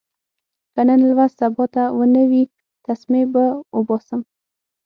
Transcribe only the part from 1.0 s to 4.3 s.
لوست سبا ته ونه وي، تسمې به اوباسم.